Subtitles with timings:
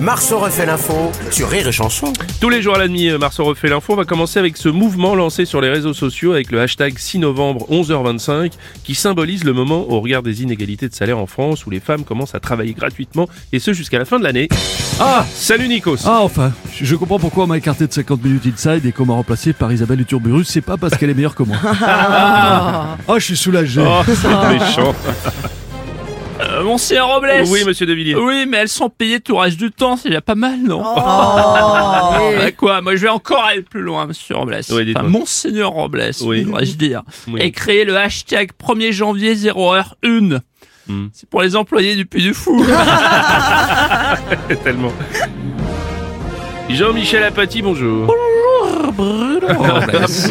[0.00, 2.12] Marceau refait l'info sur Rire et Chanson.
[2.40, 3.94] Tous les jours à la demi, euh, Marceau refait l'info.
[3.94, 7.18] On va commencer avec ce mouvement lancé sur les réseaux sociaux avec le hashtag 6
[7.18, 8.52] novembre 11h25
[8.84, 12.04] qui symbolise le moment au regard des inégalités de salaire en France où les femmes
[12.04, 14.48] commencent à travailler gratuitement et ce jusqu'à la fin de l'année.
[15.00, 18.86] Ah Salut Nikos Ah enfin, je comprends pourquoi on m'a écarté de 50 minutes inside
[18.86, 21.56] et qu'on m'a remplacé par Isabelle Uturburus, c'est pas parce qu'elle est meilleure que moi.
[23.10, 23.82] Ah, je suis soulagé.
[23.84, 24.94] Oh, c'est méchant
[26.58, 28.16] Euh, Monsieur Robles Oui, monsieur De Villiers.
[28.16, 30.82] Oui, mais elles sont payées tout le reste du temps, c'est déjà pas mal, non
[30.84, 30.96] Oh.
[32.38, 34.60] Bah quoi Moi, je vais encore aller plus loin, monsieur Robles.
[34.70, 36.44] Oui, enfin, Monseigneur Robles, Oui.
[36.44, 37.02] devrais-je dire.
[37.28, 37.40] Oui.
[37.42, 40.40] Et créer le hashtag 1er janvier 0h1.
[40.88, 41.08] Hmm.
[41.12, 42.64] C'est pour les employés du Puy du Fou.
[44.64, 44.92] Tellement.
[46.70, 48.12] Jean-Michel Apathy, bonjour.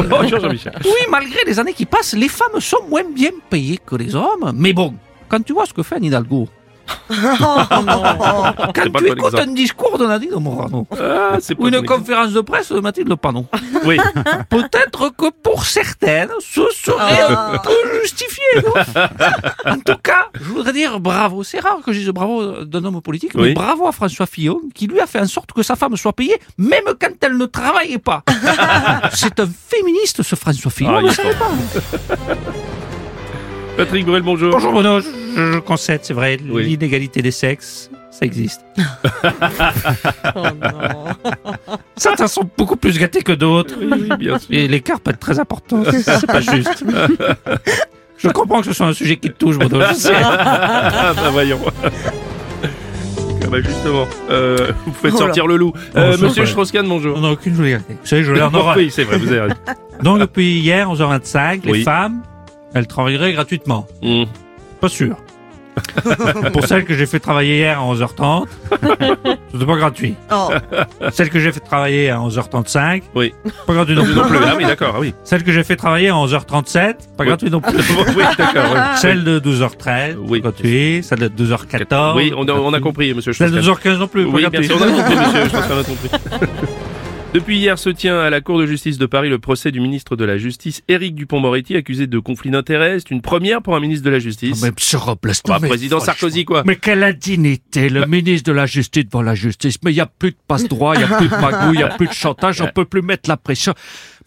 [0.09, 0.73] bonjour Jean-Michel.
[0.84, 4.52] Oui, malgré les années qui passent, les femmes sont moins bien payées que les hommes.
[4.55, 4.93] Mais bon,
[5.30, 6.48] quand tu vois ce que fait Anne Hidalgo,
[7.10, 9.40] quand pas tu écoutes exemple.
[9.42, 13.46] un discours de Nadine Morano, Ah, ou une conférence de presse de Mathilde Panon,
[13.84, 13.98] Oui.
[14.50, 18.72] peut-être que pour certaines, ce serait un peu justifié, non
[19.74, 21.44] En tout cas, je voudrais dire bravo.
[21.44, 23.50] C'est rare que je dise bravo d'un homme politique, Oui.
[23.50, 26.14] mais bravo à François Fillon, qui lui a fait en sorte que sa femme soit
[26.14, 28.24] payée, même quand elle ne travaillait pas.
[29.14, 31.12] C'est un féministe, ce François Fillon, Ah,
[33.78, 34.52] Patrick Bruel, bonjour.
[34.52, 35.08] Bonjour Bruno, je,
[35.54, 36.66] je concède, c'est vrai, Oui.
[36.66, 38.62] l'inégalité des sexes, ça existe.
[41.96, 43.76] Certains sont beaucoup plus gâtés que d'autres.
[43.80, 44.50] Oui, bien sûr.
[44.52, 46.84] Et l'écart peut être très important, c'est pas juste.
[48.20, 49.80] Je comprends que ce soit un sujet qui te touche, Bruno.
[49.90, 50.12] je sais.
[50.24, 51.60] Ah bah voyons.
[51.84, 55.72] Ah bah justement, euh, vous faites sortir le loup.
[55.96, 56.30] Euh, Bonjour.
[56.30, 57.16] Monsieur Strauss-Kahn, bonjour.
[57.16, 57.94] On n'a aucune vulgarité.
[57.94, 58.76] Vous savez, je l'ai en horreur.
[58.76, 59.55] Oui, c'est vrai, vous avez raison.
[60.02, 62.24] Donc depuis hier, 11h25, les femmes,
[62.73, 63.87] elles travailleraient gratuitement.
[64.03, 64.25] Hum.
[64.79, 65.16] Pas sûr.
[66.53, 68.46] Pour celles que j'ai fait travailler hier à 11h30,
[69.52, 70.16] c'était pas gratuit.
[71.12, 73.31] Celles que j'ai fait travailler à 11h35, Oui.
[73.68, 74.16] pas gratuit non plus.
[74.16, 74.38] Non plus.
[74.44, 75.14] Ah oui, d'accord, ah oui.
[75.24, 77.25] Celle que j'ai fait travailler à 11h37, pas Oui.
[77.28, 77.78] gratuit non plus.
[78.18, 78.72] oui, d'accord.
[78.74, 78.80] oui.
[78.96, 80.42] Celle de 12h13, Oui.
[80.42, 81.03] gratuit.
[81.03, 82.16] Celle de 12h14.
[82.16, 83.94] Oui, on a, on a compris, monsieur Celle de Strauss-Kahn.
[83.97, 84.68] 12h15 non plus, pas Oui, bien gratuit.
[84.68, 86.09] sûr, on a compris, monsieur Strauss-Kahn, on a compris.
[87.38, 90.16] Depuis hier se tient à la Cour de justice de Paris le procès du ministre
[90.16, 92.98] de la Justice, Éric Dupont-Moretti, accusé de conflit d'intérêts.
[92.98, 94.59] C'est une première pour un ministre de la Justice.
[94.64, 96.00] Mais monsieur Robles, Bah, président.
[96.00, 96.64] Sarkozy, quoi.
[96.66, 99.75] Mais quelle indignité, le ministre de la Justice devant la justice.
[99.86, 101.84] Mais il n'y a plus de passe-droit, il n'y a plus de magouille, il n'y
[101.84, 103.75] a plus de chantage, on peut plus mettre la pression.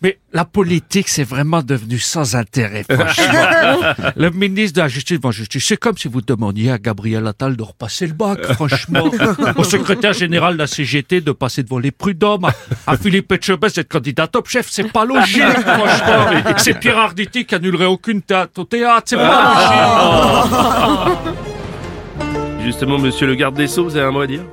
[0.02, 3.92] Mais la politique, c'est vraiment devenu sans intérêt, franchement.
[4.16, 7.26] le ministre de la Justice devant la justice, c'est comme si vous demandiez à Gabriel
[7.26, 9.10] Attal de repasser le bac, franchement.
[9.56, 12.54] Au secrétaire général de la CGT de passer devant les prud'hommes, à,
[12.86, 16.54] à Philippe Etchebest d'être candidat top chef, c'est pas logique, franchement.
[16.56, 22.64] C'est Pierre Arditi qui annulerait aucune théâtre au théâtre, c'est pas logique.
[22.64, 24.44] Justement, monsieur le garde des Sceaux, vous avez un mot à dire?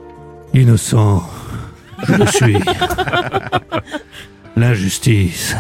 [0.54, 1.24] Innocent,
[2.06, 2.58] je le suis.
[4.58, 5.56] L'injustice,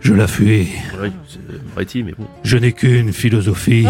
[0.00, 0.68] je la fuis.
[1.00, 1.38] Oui, c'est
[1.72, 2.26] Moretti, mais bon.
[2.44, 3.86] Je n'ai qu'une philosophie,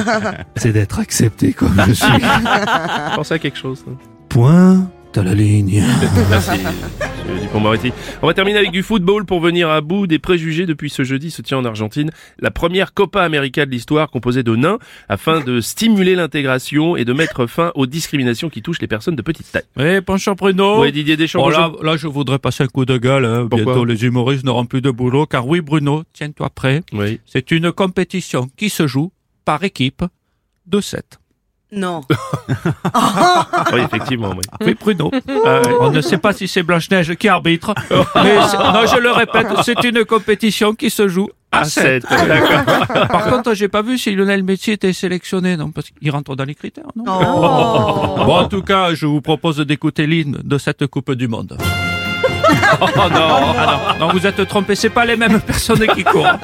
[0.56, 2.06] c'est d'être accepté comme je suis.
[3.14, 3.84] Pensez à quelque chose.
[3.86, 3.92] hein.
[4.30, 5.84] Point à la ligne.
[6.30, 6.60] Merci,
[7.28, 7.92] monsieur Dupont-Moretti.
[8.22, 10.66] On va terminer avec du football pour venir à bout des préjugés.
[10.66, 14.54] Depuis ce jeudi se tient en Argentine la première Copa América de l'histoire composée de
[14.56, 19.16] nains afin de stimuler l'intégration et de mettre fin aux discriminations qui touchent les personnes
[19.16, 19.64] de petite taille.
[19.76, 20.82] Oui, bonjour Bruno.
[20.82, 23.24] Oui, Didier Deschamps, là, là, je voudrais passer un coup de gueule.
[23.24, 23.48] hein.
[23.50, 25.26] Bientôt, les humoristes n'auront plus de boulot.
[25.26, 26.82] Car oui, Bruno, tiens-toi prêt.
[26.92, 27.20] Oui.
[27.26, 29.12] C'est une compétition qui se joue
[29.44, 30.02] par équipe
[30.66, 31.18] de 7.
[31.74, 32.02] Non.
[33.72, 34.42] oui, effectivement, oui.
[34.60, 35.10] Oui, Bruno.
[35.12, 35.62] Ouais.
[35.80, 37.74] On ne sait pas si c'est Blanche-Neige qui arbitre.
[38.16, 42.06] mais non, je le répète, c'est une compétition qui se joue à À 7.
[42.06, 43.08] sept, d'accord.
[43.08, 46.44] Par contre, j'ai pas vu si Lionel Messi était sélectionné, non, parce qu'il rentre dans
[46.44, 47.04] les critères, non?
[47.06, 48.24] Oh.
[48.24, 51.56] Bon, en tout cas, je vous propose d'écouter l'hymne de cette Coupe du Monde.
[52.80, 56.26] oh non, ah non, non, vous êtes trompé, c'est pas les mêmes personnes qui courent.